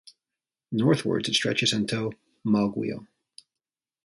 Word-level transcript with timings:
Northwards, 0.71 1.29
it 1.29 1.35
stretches 1.35 1.73
until 1.73 2.15
Mauguio. 2.43 3.05